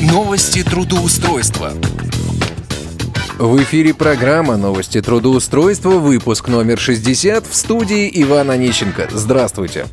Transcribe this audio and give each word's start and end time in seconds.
Новости 0.00 0.62
трудоустройства. 0.62 1.72
В 3.38 3.62
эфире 3.62 3.92
программа 3.92 4.56
«Новости 4.56 5.02
трудоустройства», 5.02 5.90
выпуск 5.90 6.48
номер 6.48 6.78
60 6.78 7.46
в 7.46 7.54
студии 7.54 8.10
Ивана 8.22 8.54
Онищенко. 8.54 9.08
Здравствуйте. 9.12 9.84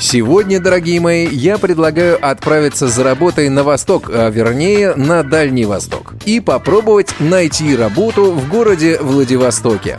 Сегодня, 0.00 0.58
дорогие 0.58 0.98
мои, 0.98 1.28
я 1.28 1.56
предлагаю 1.58 2.18
отправиться 2.20 2.88
за 2.88 3.04
работой 3.04 3.48
на 3.48 3.62
восток, 3.62 4.10
а 4.12 4.28
вернее 4.28 4.96
на 4.96 5.22
Дальний 5.22 5.66
Восток, 5.66 6.14
и 6.24 6.40
попробовать 6.40 7.14
найти 7.20 7.76
работу 7.76 8.32
в 8.32 8.48
городе 8.48 8.98
Владивостоке. 9.00 9.98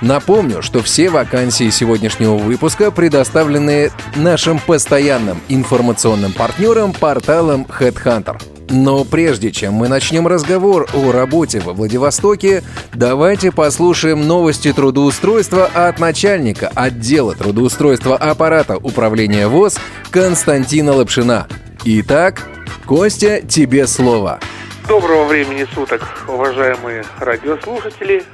Напомню, 0.00 0.62
что 0.62 0.82
все 0.82 1.10
вакансии 1.10 1.68
сегодняшнего 1.68 2.38
выпуска 2.38 2.90
предоставлены 2.90 3.90
нашим 4.16 4.58
постоянным 4.58 5.42
информационным 5.50 6.32
партнером 6.32 6.94
порталом 6.94 7.66
Headhunter. 7.68 8.40
Но 8.70 9.04
прежде 9.04 9.50
чем 9.50 9.74
мы 9.74 9.88
начнем 9.88 10.26
разговор 10.26 10.86
о 10.92 11.10
работе 11.10 11.60
во 11.60 11.72
Владивостоке, 11.72 12.62
давайте 12.92 13.50
послушаем 13.50 14.26
новости 14.26 14.72
трудоустройства 14.72 15.66
от 15.66 15.98
начальника 15.98 16.70
отдела 16.74 17.34
трудоустройства 17.34 18.16
аппарата 18.16 18.76
управления 18.76 19.48
ВОЗ 19.48 19.78
Константина 20.10 20.92
Лапшина. 20.92 21.46
Итак, 21.84 22.46
Костя, 22.86 23.40
тебе 23.40 23.86
слово. 23.86 24.40
Доброго 24.86 25.24
времени 25.24 25.66
суток, 25.74 26.02
уважаемые 26.28 27.04
радиослушатели. 27.18 28.24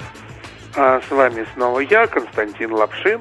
А 0.77 1.01
с 1.01 1.11
вами 1.11 1.47
снова 1.55 1.81
я, 1.81 2.07
Константин 2.09 2.73
Лапшин, 2.73 3.21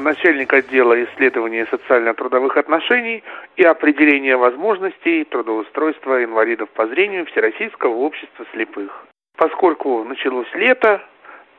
начальник 0.00 0.52
отдела 0.52 1.02
исследования 1.04 1.66
социально-трудовых 1.66 2.56
отношений 2.56 3.22
и 3.56 3.62
определения 3.64 4.36
возможностей 4.36 5.24
трудоустройства 5.24 6.24
инвалидов 6.24 6.68
по 6.70 6.86
зрению 6.86 7.26
Всероссийского 7.26 7.94
общества 7.94 8.46
слепых. 8.52 9.06
Поскольку 9.36 10.04
началось 10.04 10.52
лето, 10.54 11.02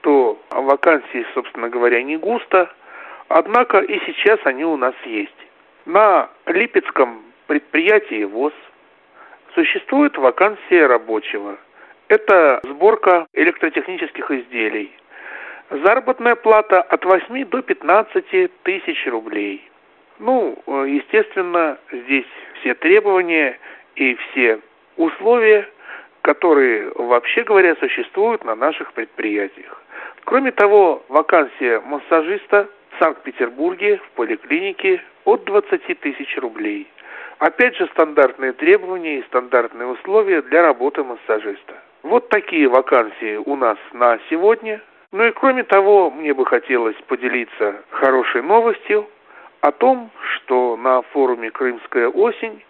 то 0.01 0.39
вакансий, 0.49 1.25
собственно 1.33 1.69
говоря, 1.69 2.01
не 2.03 2.17
густо, 2.17 2.71
однако 3.27 3.79
и 3.79 3.99
сейчас 4.05 4.39
они 4.45 4.65
у 4.65 4.77
нас 4.77 4.95
есть. 5.05 5.31
На 5.85 6.29
Липецком 6.45 7.23
предприятии 7.47 8.23
ВОЗ 8.23 8.53
существует 9.53 10.17
вакансия 10.17 10.85
рабочего– 10.87 11.57
это 12.13 12.59
сборка 12.63 13.25
электротехнических 13.33 14.29
изделий. 14.29 14.91
Заработная 15.81 16.35
плата 16.35 16.81
от 16.81 17.03
8 17.03 17.45
до 17.45 17.63
15 17.63 18.51
тысяч 18.61 19.07
рублей. 19.07 19.67
Ну, 20.19 20.55
э, 20.67 20.85
естественно, 20.87 21.79
здесь 21.91 22.27
все 22.59 22.75
требования 22.75 23.57
и 23.95 24.13
все 24.13 24.59
условия, 24.97 25.67
которые, 26.21 26.91
вообще 26.93 27.41
говоря, 27.41 27.75
существуют 27.77 28.45
на 28.45 28.53
наших 28.53 28.93
предприятиях. 28.93 29.81
Кроме 30.25 30.51
того, 30.51 31.03
вакансия 31.09 31.79
массажиста 31.79 32.69
в 32.91 33.03
Санкт-Петербурге 33.03 33.97
в 33.97 34.11
поликлинике 34.11 35.01
от 35.25 35.43
20 35.45 35.99
тысяч 36.01 36.37
рублей. 36.37 36.87
Опять 37.39 37.75
же, 37.77 37.87
стандартные 37.87 38.53
требования 38.53 39.17
и 39.17 39.23
стандартные 39.23 39.87
условия 39.87 40.43
для 40.43 40.61
работы 40.61 41.03
массажиста. 41.03 41.73
Вот 42.03 42.29
такие 42.29 42.67
вакансии 42.67 43.37
у 43.37 43.55
нас 43.55 43.79
на 43.91 44.19
сегодня. 44.29 44.79
Ну 45.13 45.25
и 45.25 45.31
кроме 45.31 45.63
того, 45.63 46.09
мне 46.09 46.33
бы 46.33 46.43
хотелось 46.43 46.95
поделиться 47.07 47.83
хорошей 47.91 48.41
новостью 48.41 49.07
о 49.61 49.71
том, 49.71 50.09
что 50.33 50.75
на 50.75 51.03
форуме 51.03 51.51
«Крымская 51.51 52.07
осень» 52.07 52.63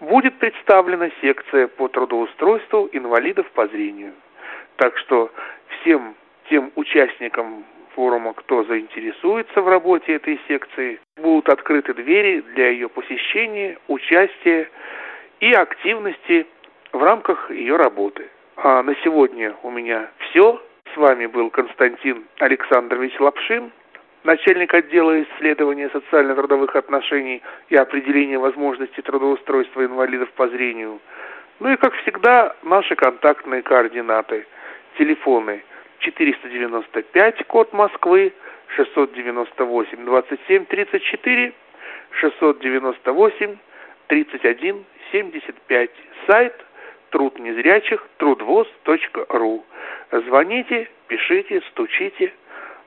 будет 0.00 0.38
представлена 0.38 1.10
секция 1.20 1.68
по 1.68 1.88
трудоустройству 1.88 2.88
инвалидов 2.92 3.46
по 3.50 3.66
зрению. 3.66 4.14
Так 4.76 4.96
что 4.96 5.30
всем 5.68 6.14
тем 6.48 6.72
участникам 6.74 7.66
форума, 7.94 8.32
кто 8.32 8.64
заинтересуется 8.64 9.60
в 9.60 9.68
работе 9.68 10.14
этой 10.14 10.40
секции, 10.48 10.98
будут 11.18 11.50
открыты 11.50 11.92
двери 11.92 12.40
для 12.54 12.70
ее 12.70 12.88
посещения, 12.88 13.76
участия 13.88 14.70
и 15.40 15.52
активности 15.52 16.46
в 16.92 17.02
рамках 17.02 17.50
ее 17.50 17.76
работы. 17.76 18.30
А 18.56 18.82
на 18.82 18.94
сегодня 19.04 19.54
у 19.62 19.70
меня 19.70 20.08
все. 20.30 20.62
С 20.92 20.96
вами 20.96 21.26
был 21.26 21.50
Константин 21.50 22.24
Александрович 22.40 23.18
Лапшин, 23.20 23.70
начальник 24.24 24.74
отдела 24.74 25.22
исследования 25.22 25.88
социально-трудовых 25.90 26.74
отношений 26.74 27.42
и 27.68 27.76
определения 27.76 28.38
возможностей 28.38 29.00
трудоустройства 29.02 29.84
инвалидов 29.84 30.30
по 30.32 30.48
зрению. 30.48 31.00
Ну 31.60 31.72
и, 31.72 31.76
как 31.76 31.94
всегда, 31.94 32.56
наши 32.64 32.96
контактные 32.96 33.62
координаты. 33.62 34.46
Телефоны 34.98 35.62
495, 36.00 37.46
код 37.46 37.72
Москвы, 37.72 38.32
698 38.74 40.04
27 40.04 40.64
34, 40.64 41.52
698 42.20 43.56
31 44.08 44.84
75. 45.12 45.90
Сайт– 46.26 46.54
труд 47.10 47.38
незрячих 47.38 48.06
трудвоз.ру. 48.16 49.64
Звоните, 50.26 50.88
пишите, 51.06 51.60
стучите. 51.70 52.32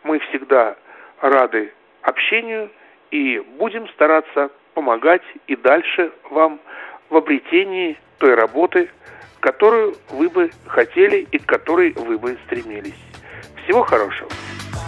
Мы 0.04 0.20
всегда 0.20 0.76
рады 1.22 1.74
общению 2.02 2.70
и 3.12 3.40
будем 3.58 3.88
стараться 3.90 4.50
помогать 4.74 5.22
и 5.48 5.56
дальше 5.56 6.12
вам 6.30 6.60
в 7.10 7.16
обретении 7.16 7.98
той 8.18 8.36
работы, 8.36 8.90
которую 9.40 9.96
вы 10.10 10.30
бы 10.30 10.50
хотели 10.66 11.28
и 11.32 11.38
к 11.38 11.46
которой 11.46 11.94
вы 11.94 12.18
бы 12.18 12.38
стремились. 12.46 13.00
Всего 13.64 13.84
хорошего. 13.84 14.30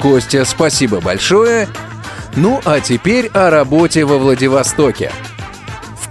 Костя, 0.02 0.44
спасибо 0.44 1.02
большое. 1.02 1.68
Ну 2.36 2.60
а 2.66 2.80
теперь 2.82 3.28
о 3.34 3.50
работе 3.50 4.04
во 4.04 4.18
Владивостоке. 4.18 5.12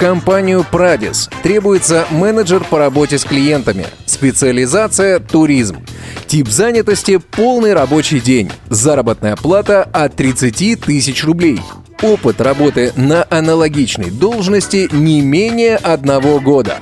Компанию 0.04 0.66
«Прадис» 0.70 1.31
требуется 1.42 2.06
менеджер 2.10 2.62
по 2.69 2.78
работе 2.78 3.16
с 3.16 3.25
клиентами, 3.25 3.87
специализация 4.04 5.19
«Туризм». 5.19 5.78
Тип 6.26 6.48
занятости– 6.48 7.16
полный 7.31 7.72
рабочий 7.72 8.20
день, 8.20 8.53
заработная 8.69 9.34
плата 9.34 9.82
от 9.82 10.15
30 10.15 10.78
тысяч 10.78 11.25
рублей. 11.25 11.59
Опыт 12.03 12.42
работы 12.42 12.92
на 12.97 13.26
аналогичной 13.31 14.10
должности 14.10 14.91
не 14.92 15.22
менее 15.22 15.76
одного 15.76 16.38
года. 16.38 16.81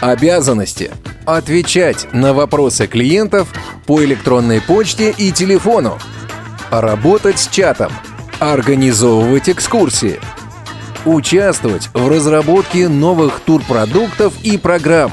Обязанности– 0.00 0.92
отвечать 1.26 2.06
на 2.12 2.34
вопросы 2.34 2.86
клиентов 2.86 3.48
по 3.84 4.04
электронной 4.04 4.60
почте 4.60 5.10
и 5.10 5.32
телефону, 5.32 5.98
работать 6.70 7.40
с 7.40 7.48
чатом, 7.48 7.90
организовывать 8.38 9.48
экскурсии– 9.48 10.20
участвовать 11.04 11.88
в 11.94 12.08
разработке 12.08 12.88
новых 12.88 13.40
турпродуктов 13.40 14.34
и 14.42 14.58
программ, 14.58 15.12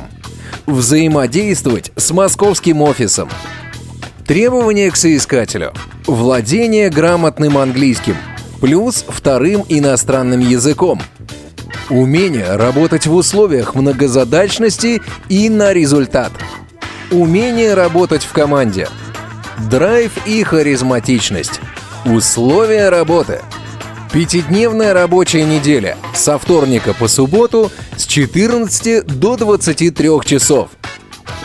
взаимодействовать 0.65 1.91
с 1.95 2.11
московским 2.11 2.81
офисом. 2.81 3.29
Требования 4.25 4.91
к 4.91 4.95
соискателю. 4.95 5.73
Владение 6.05 6.89
грамотным 6.89 7.57
английским, 7.57 8.17
плюс 8.59 9.05
вторым 9.07 9.63
иностранным 9.69 10.41
языком. 10.41 11.01
Умение 11.89 12.55
работать 12.55 13.07
в 13.07 13.15
условиях 13.15 13.73
многозадачности 13.73 15.01
и 15.29 15.49
на 15.49 15.71
результат. 15.71 16.33
Умение 17.11 17.73
работать 17.73 18.23
в 18.23 18.33
команде. 18.33 18.89
Драйв 19.69 20.11
и 20.27 20.43
харизматичность. 20.43 21.61
Условия 22.05 22.89
работы– 22.89 23.41
Пятидневная 24.11 24.93
рабочая 24.93 25.43
неделя 25.43 25.97
со 26.13 26.37
вторника 26.37 26.93
по 26.93 27.07
субботу 27.07 27.71
с 27.97 28.05
14 28.05 29.05
до 29.05 29.35
23 29.35 30.09
часов. 30.25 30.69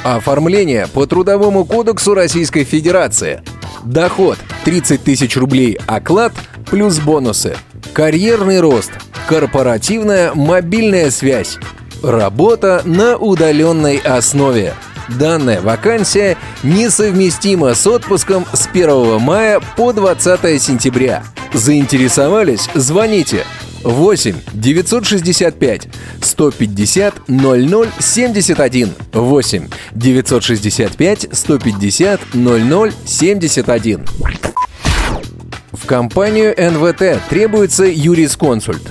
Оформление 0.04 0.86
по 0.86 1.06
Трудовому 1.06 1.64
кодексу 1.64 2.14
Российской 2.14 2.64
Федерации. 2.64 3.42
Доход 3.84 4.38
30 4.64 5.02
тысяч 5.02 5.36
рублей 5.36 5.78
оклад 5.86 6.32
плюс 6.70 6.98
бонусы. 6.98 7.56
Карьерный 7.92 8.60
рост. 8.60 8.92
Корпоративная 9.26 10.32
мобильная 10.34 11.10
связь. 11.10 11.58
Работа 12.02 12.82
на 12.84 13.16
удаленной 13.16 13.98
основе. 13.98 14.74
Данная 15.08 15.60
вакансия 15.60 16.36
несовместима 16.62 17.74
с 17.74 17.86
отпуском 17.86 18.46
с 18.52 18.68
1 18.68 19.20
мая 19.20 19.60
по 19.76 19.92
20 19.92 20.62
сентября. 20.62 21.24
Заинтересовались? 21.54 22.68
Звоните 22.74 23.44
8 23.84 24.36
965 24.54 25.88
150 26.20 27.14
0071 27.28 28.94
8 29.12 29.68
965 29.94 31.28
150 31.32 32.20
0071 32.34 34.06
В 35.72 35.86
компанию 35.86 36.54
НВТ 36.56 37.20
требуется 37.28 37.84
юрисконсульт. 37.84 38.90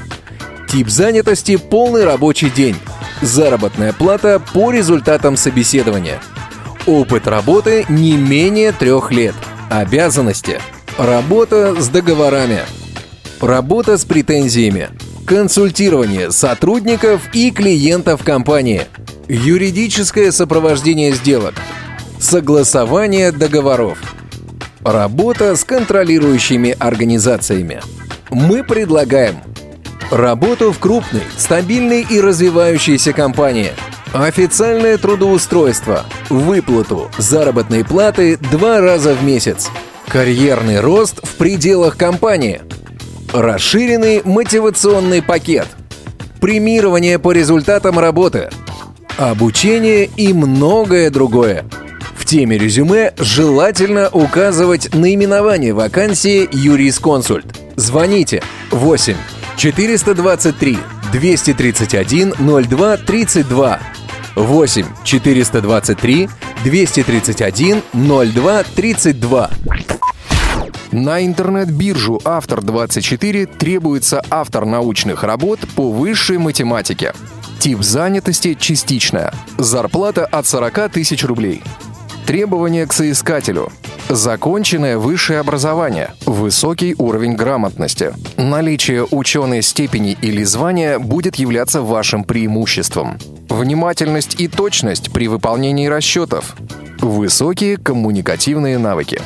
Тип 0.67 0.89
занятости– 0.89 1.57
полный 1.69 2.05
рабочий 2.05 2.49
день. 2.49 2.75
Заработная 3.21 3.93
плата 3.93 4.41
по 4.53 4.71
результатам 4.71 5.35
собеседования. 5.35 6.21
Опыт 6.85 7.27
работы 7.27 7.85
не 7.89 8.13
менее 8.17 8.71
трех 8.71 9.11
лет. 9.11 9.35
Обязанности. 9.69 10.59
Работа 10.97 11.81
с 11.81 11.87
договорами. 11.87 12.59
Работа 13.39 13.97
с 13.97 14.03
претензиями. 14.05 14.89
Консультирование 15.25 16.31
сотрудников 16.31 17.33
и 17.33 17.49
клиентов 17.51 18.23
компании. 18.23 18.83
Юридическое 19.27 20.31
сопровождение 20.31 21.13
сделок. 21.13 21.55
Согласование 22.19 23.31
договоров. 23.31 23.97
Работа 24.83 25.55
с 25.55 25.63
контролирующими 25.63 26.75
организациями. 26.77 27.81
Мы 28.29 28.63
предлагаем 28.63 29.37
работу 30.11 30.71
в 30.73 30.79
крупной, 30.79 31.23
стабильной 31.37 32.05
и 32.07 32.19
развивающейся 32.19 33.13
компании, 33.13 33.71
официальное 34.13 34.97
трудоустройство, 34.97 36.05
выплату 36.29 37.09
заработной 37.17 37.85
платы 37.85 38.37
два 38.37 38.81
раза 38.81 39.13
в 39.13 39.23
месяц, 39.23 39.69
карьерный 40.11 40.81
рост 40.81 41.21
в 41.23 41.35
пределах 41.35 41.95
компании, 41.95 42.61
расширенный 43.31 44.21
мотивационный 44.25 45.21
пакет, 45.21 45.67
премирование 46.41 47.17
по 47.17 47.31
результатам 47.31 47.97
работы, 47.97 48.49
обучение 49.17 50.09
и 50.17 50.33
многое 50.33 51.09
другое– 51.09 51.65
в 52.17 52.25
теме 52.25 52.57
резюме 52.57 53.13
желательно 53.17 54.09
указывать 54.09 54.93
наименование 54.93 55.73
вакансии 55.73 56.47
юрисконсульт. 56.51 57.45
Звоните 57.75 58.43
8 58.69 59.15
423 59.57 60.77
231 61.11 62.33
02 62.37 62.97
32 62.97 63.79
8 64.35 64.85
423 65.03 66.29
231 66.63 67.81
02 67.93 68.63
32 68.75 69.49
на 70.91 71.25
интернет-биржу 71.25 72.19
«Автор-24» 72.25 73.57
требуется 73.57 74.21
автор 74.29 74.65
научных 74.65 75.23
работ 75.23 75.59
по 75.75 75.89
высшей 75.89 76.37
математике. 76.37 77.13
Тип 77.59 77.81
занятости– 77.81 78.53
частичная. 78.59 79.33
Зарплата 79.57 80.25
от 80.25 80.45
40 80.47 80.91
тысяч 80.91 81.23
рублей. 81.23 81.63
Требования 82.25 82.85
к 82.85 82.93
соискателю. 82.93 83.71
Законченное 84.09 84.97
высшее 84.97 85.39
образование, 85.39 86.11
высокий 86.25 86.93
уровень 86.97 87.35
грамотности. 87.35 88.13
Наличие 88.35 89.05
ученой 89.09 89.61
степени 89.61 90.17
или 90.21 90.43
звания 90.43 90.99
будет 90.99 91.37
являться 91.37 91.81
вашим 91.81 92.25
преимуществом. 92.25 93.17
Внимательность 93.47 94.41
и 94.41 94.49
точность 94.49 95.13
при 95.13 95.29
выполнении 95.29 95.87
расчетов. 95.87 96.55
Высокие 96.99 97.77
коммуникативные 97.77 98.77
навыки 98.77 99.21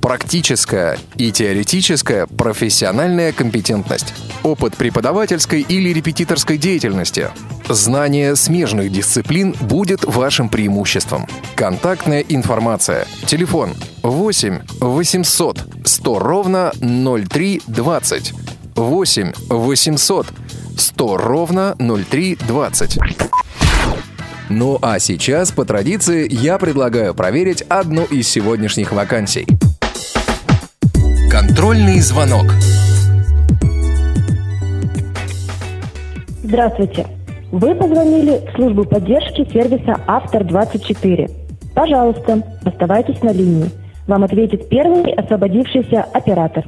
практическая 0.00 0.98
и 1.16 1.30
теоретическая 1.30 2.26
профессиональная 2.26 3.32
компетентность, 3.32 4.14
опыт 4.42 4.76
преподавательской 4.76 5.60
или 5.60 5.92
репетиторской 5.92 6.58
деятельности, 6.58 7.28
знание 7.68 8.36
смежных 8.36 8.90
дисциплин 8.90 9.54
будет 9.60 10.04
вашим 10.04 10.48
преимуществом. 10.48 11.26
Контактная 11.54 12.20
информация. 12.20 13.06
Телефон 13.26 13.74
8 14.02 14.60
800 14.80 15.64
100 15.84 16.18
ровно 16.18 16.72
0320. 16.80 18.32
8 18.74 19.32
800 19.48 20.26
100 20.76 21.16
ровно 21.16 21.76
0320. 21.78 22.98
Ну 24.48 24.78
а 24.82 24.98
сейчас, 24.98 25.52
по 25.52 25.64
традиции, 25.64 26.26
я 26.28 26.58
предлагаю 26.58 27.14
проверить 27.14 27.62
одну 27.62 28.04
из 28.04 28.28
сегодняшних 28.28 28.90
вакансий. 28.90 29.46
Контрольный 31.60 32.00
звонок. 32.00 32.46
Здравствуйте. 36.42 37.06
Вы 37.52 37.74
позвонили 37.74 38.40
в 38.46 38.56
службу 38.56 38.84
поддержки 38.86 39.46
сервиса 39.52 40.00
«Автор-24». 40.06 41.30
Пожалуйста, 41.74 42.42
оставайтесь 42.64 43.22
на 43.22 43.32
линии. 43.34 43.68
Вам 44.06 44.24
ответит 44.24 44.70
первый 44.70 45.12
освободившийся 45.12 46.04
оператор. 46.14 46.64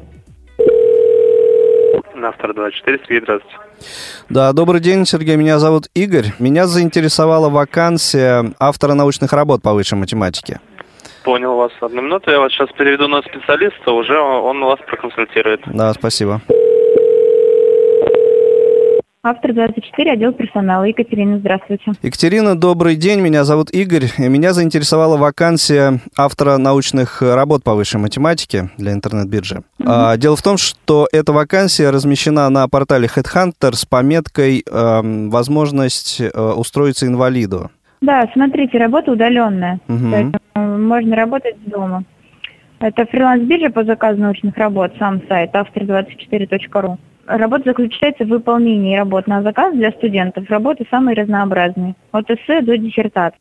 На 2.14 2.28
«Автор-24», 2.28 3.00
Сергей, 3.06 3.22
здравствуйте. 3.22 3.56
Да, 4.28 4.52
добрый 4.52 4.82
день, 4.82 5.06
Сергей. 5.06 5.36
Меня 5.36 5.58
зовут 5.58 5.88
Игорь. 5.94 6.34
Меня 6.38 6.66
заинтересовала 6.66 7.48
вакансия 7.48 8.52
автора 8.60 8.92
научных 8.92 9.32
работ 9.32 9.62
по 9.62 9.72
высшей 9.72 9.96
математике. 9.96 10.60
Понял 11.24 11.56
вас. 11.56 11.72
Одну 11.80 12.02
минуту, 12.02 12.30
я 12.30 12.40
вас 12.40 12.52
сейчас 12.52 12.68
переведу 12.72 13.08
на 13.08 13.22
специалиста, 13.22 13.92
уже 13.92 14.18
он 14.18 14.60
вас 14.64 14.78
проконсультирует. 14.86 15.62
Да, 15.66 15.92
спасибо. 15.92 16.40
Автор 19.24 19.52
24, 19.52 20.14
отдел 20.14 20.32
персонала. 20.32 20.82
Екатерина, 20.82 21.38
здравствуйте. 21.38 21.92
Екатерина, 22.02 22.58
добрый 22.58 22.96
день. 22.96 23.20
Меня 23.20 23.44
зовут 23.44 23.70
Игорь. 23.70 24.06
Меня 24.18 24.52
заинтересовала 24.52 25.16
вакансия 25.16 26.00
автора 26.18 26.56
научных 26.56 27.22
работ 27.22 27.62
по 27.62 27.76
высшей 27.76 28.00
математике 28.00 28.70
для 28.78 28.92
интернет-биржи. 28.92 29.62
Угу. 29.78 29.88
А, 29.88 30.16
дело 30.16 30.34
в 30.34 30.42
том, 30.42 30.56
что 30.56 31.06
эта 31.12 31.32
вакансия 31.32 31.90
размещена 31.90 32.48
на 32.50 32.66
портале 32.66 33.06
Headhunter 33.06 33.74
с 33.74 33.84
пометкой 33.84 34.64
э, 34.68 35.28
«Возможность 35.30 36.20
э, 36.20 36.28
устроиться 36.28 37.06
инвалиду». 37.06 37.70
Да, 38.00 38.28
смотрите, 38.32 38.76
работа 38.78 39.12
удаленная. 39.12 39.78
Угу. 39.86 40.14
Э, 40.14 40.32
можно 40.86 41.16
работать 41.16 41.56
дома. 41.64 42.04
Это 42.80 43.06
фриланс-биржа 43.06 43.70
по 43.70 43.84
заказу 43.84 44.20
научных 44.20 44.56
работ, 44.56 44.92
сам 44.98 45.22
сайт 45.28 45.54
автор24.ру. 45.54 46.98
Работа 47.26 47.70
заключается 47.70 48.24
в 48.24 48.28
выполнении 48.28 48.96
работ 48.96 49.28
на 49.28 49.42
заказ 49.42 49.74
для 49.74 49.92
студентов. 49.92 50.50
Работы 50.50 50.84
самые 50.90 51.14
разнообразные, 51.14 51.94
от 52.10 52.28
эссе 52.30 52.60
до 52.60 52.76
диссертации. 52.76 53.38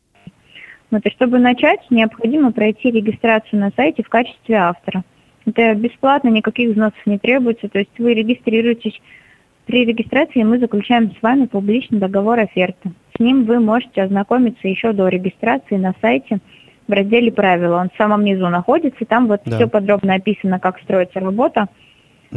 Вот, 0.92 1.04
и 1.04 1.10
чтобы 1.10 1.38
начать, 1.38 1.80
необходимо 1.90 2.52
пройти 2.52 2.90
регистрацию 2.90 3.58
на 3.58 3.70
сайте 3.74 4.02
в 4.02 4.08
качестве 4.08 4.56
автора. 4.56 5.02
Это 5.46 5.74
бесплатно, 5.74 6.28
никаких 6.28 6.70
взносов 6.70 7.04
не 7.06 7.18
требуется, 7.18 7.68
то 7.68 7.80
есть 7.80 7.98
вы 7.98 8.14
регистрируетесь. 8.14 9.00
При 9.66 9.84
регистрации 9.84 10.42
мы 10.42 10.58
заключаем 10.58 11.10
с 11.10 11.22
вами 11.22 11.46
публичный 11.46 11.98
договор 11.98 12.38
оферты. 12.38 12.92
С 13.16 13.20
ним 13.20 13.44
вы 13.44 13.58
можете 13.58 14.02
ознакомиться 14.02 14.68
еще 14.68 14.92
до 14.92 15.08
регистрации 15.08 15.76
на 15.76 15.94
сайте 16.00 16.38
в 16.92 16.94
разделе 16.94 17.32
«Правила». 17.32 17.80
Он 17.80 17.88
в 17.88 17.96
самом 17.96 18.22
низу 18.22 18.48
находится, 18.48 19.04
там 19.06 19.26
вот 19.26 19.40
да. 19.46 19.56
все 19.56 19.66
подробно 19.66 20.14
описано, 20.14 20.60
как 20.60 20.78
строится 20.80 21.20
работа. 21.20 21.68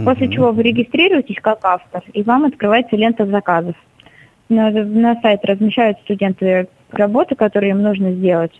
После 0.03 0.29
чего 0.29 0.51
вы 0.51 0.63
регистрируетесь 0.63 1.37
как 1.41 1.59
автор, 1.63 2.03
и 2.11 2.21
вам 2.23 2.43
открывается 2.45 2.97
лента 2.97 3.25
заказов. 3.25 3.75
На, 4.49 4.69
на 4.69 5.19
сайт 5.21 5.45
размещают 5.45 5.97
студенты 5.99 6.67
работы, 6.91 7.35
которые 7.35 7.71
им 7.71 7.81
нужно 7.81 8.11
сделать. 8.11 8.51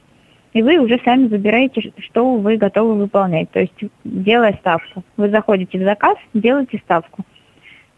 И 0.54 0.62
вы 0.62 0.78
уже 0.78 1.00
сами 1.04 1.28
выбираете, 1.28 1.92
что 1.98 2.36
вы 2.36 2.56
готовы 2.56 2.96
выполнять. 2.96 3.52
То 3.52 3.60
есть, 3.60 3.74
делая 4.06 4.54
ставку. 4.54 5.04
Вы 5.18 5.30
заходите 5.30 5.78
в 5.78 5.84
заказ, 5.84 6.16
делаете 6.34 6.80
ставку. 6.86 7.24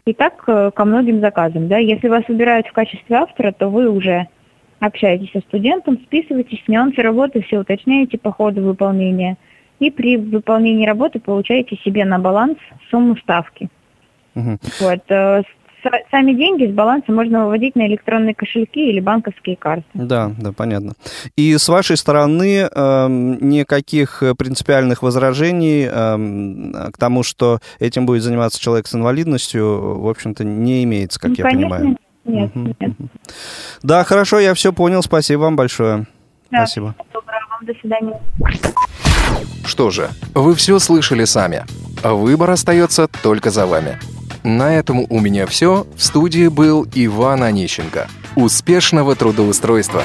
И 0.04 0.12
так 0.12 0.42
э, 0.48 0.72
ко 0.74 0.84
многим 0.84 1.20
заказам. 1.20 1.68
Да? 1.68 1.78
Если 1.78 2.08
вас 2.08 2.24
выбирают 2.26 2.66
в 2.66 2.72
качестве 2.72 3.16
автора, 3.16 3.52
то 3.52 3.68
вы 3.68 3.88
уже 3.88 4.26
общаетесь 4.80 5.32
со 5.32 5.40
студентом, 5.40 5.98
списываетесь, 6.04 6.62
нюансы 6.68 7.02
работы 7.02 7.42
все 7.42 7.58
уточняете 7.58 8.18
по 8.18 8.32
ходу 8.32 8.62
выполнения. 8.62 9.36
И 9.78 9.90
при 9.90 10.16
выполнении 10.16 10.86
работы 10.86 11.20
получаете 11.20 11.76
себе 11.84 12.04
на 12.04 12.18
баланс 12.18 12.58
сумму 12.90 13.16
ставки. 13.16 13.68
Угу. 14.34 14.58
Вот. 14.80 15.00
Э, 15.08 15.42
сами 16.10 16.32
деньги 16.32 16.66
с 16.66 16.72
баланса 16.72 17.12
можно 17.12 17.44
выводить 17.44 17.76
на 17.76 17.86
электронные 17.86 18.34
кошельки 18.34 18.90
или 18.90 18.98
банковские 18.98 19.56
карты. 19.56 19.84
Да, 19.94 20.32
да, 20.36 20.52
понятно. 20.52 20.94
И 21.36 21.56
с 21.56 21.68
вашей 21.68 21.96
стороны 21.96 22.68
э, 22.70 23.06
никаких 23.08 24.22
принципиальных 24.36 25.02
возражений 25.02 25.88
э, 25.88 26.90
к 26.90 26.98
тому, 26.98 27.22
что 27.22 27.60
этим 27.78 28.06
будет 28.06 28.22
заниматься 28.22 28.60
человек 28.60 28.88
с 28.88 28.94
инвалидностью, 28.94 30.00
в 30.00 30.08
общем-то, 30.08 30.44
не 30.44 30.82
имеется, 30.84 31.20
как 31.20 31.30
ну, 31.30 31.36
я 31.36 31.44
конечно, 31.44 31.76
понимаю. 31.76 31.96
Нет, 32.28 32.50
угу. 32.54 32.74
нет. 32.78 32.92
Да, 33.82 34.04
хорошо, 34.04 34.38
я 34.38 34.54
все 34.54 34.72
понял. 34.72 35.02
Спасибо 35.02 35.40
вам 35.40 35.56
большое. 35.56 36.06
Да, 36.50 36.66
Спасибо. 36.66 36.94
Доброго 37.12 37.40
вам, 37.50 37.66
до 37.66 37.72
свидания. 37.80 38.20
Что 39.64 39.90
же, 39.90 40.10
вы 40.34 40.54
все 40.54 40.78
слышали 40.78 41.24
сами. 41.24 41.64
Выбор 42.02 42.50
остается 42.50 43.08
только 43.08 43.50
за 43.50 43.66
вами. 43.66 43.98
На 44.44 44.74
этом 44.74 45.04
у 45.10 45.20
меня 45.20 45.46
все. 45.46 45.86
В 45.96 46.02
студии 46.02 46.48
был 46.48 46.86
Иван 46.94 47.42
Онищенко. 47.42 48.08
Успешного 48.36 49.16
трудоустройства! 49.16 50.04